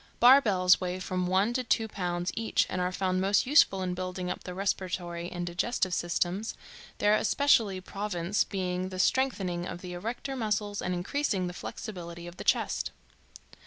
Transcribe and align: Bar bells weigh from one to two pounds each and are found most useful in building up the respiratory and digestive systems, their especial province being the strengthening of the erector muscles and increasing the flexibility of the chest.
Bar 0.19 0.41
bells 0.41 0.81
weigh 0.81 0.99
from 0.99 1.27
one 1.27 1.53
to 1.53 1.63
two 1.63 1.87
pounds 1.87 2.31
each 2.33 2.65
and 2.71 2.81
are 2.81 2.91
found 2.91 3.21
most 3.21 3.45
useful 3.45 3.83
in 3.83 3.93
building 3.93 4.31
up 4.31 4.43
the 4.45 4.55
respiratory 4.55 5.31
and 5.31 5.45
digestive 5.45 5.93
systems, 5.93 6.55
their 6.97 7.13
especial 7.13 7.79
province 7.81 8.43
being 8.43 8.89
the 8.89 8.97
strengthening 8.97 9.67
of 9.67 9.81
the 9.81 9.93
erector 9.93 10.35
muscles 10.35 10.81
and 10.81 10.95
increasing 10.95 11.45
the 11.45 11.53
flexibility 11.53 12.25
of 12.25 12.37
the 12.37 12.43
chest. 12.43 12.89